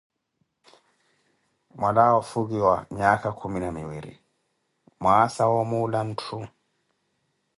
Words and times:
Mwalawa 1.79 2.13
ofukiwa 2.21 2.75
nyaaka 2.97 3.29
khumi 3.37 3.59
na 3.61 3.69
miwiri, 3.75 4.13
mwaasa 5.01 5.43
wa 5.49 5.55
omuula 5.63 5.99
ntthu. 6.09 6.39